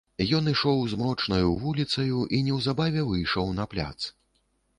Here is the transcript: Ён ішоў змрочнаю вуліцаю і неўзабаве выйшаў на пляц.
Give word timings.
Ён 0.37 0.47
ішоў 0.51 0.79
змрочнаю 0.93 1.51
вуліцаю 1.65 2.23
і 2.39 2.41
неўзабаве 2.49 3.05
выйшаў 3.11 3.53
на 3.61 3.69
пляц. 3.77 3.99